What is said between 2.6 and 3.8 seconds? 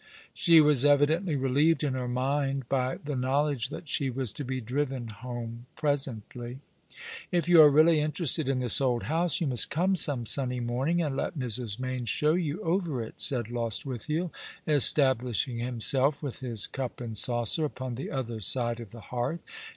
by the knowledge